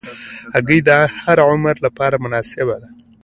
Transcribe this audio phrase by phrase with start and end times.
[0.53, 0.89] هګۍ د
[1.23, 2.89] هر عمر لپاره مناسبه ده.